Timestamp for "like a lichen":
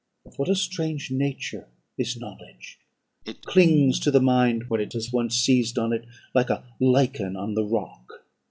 6.33-7.35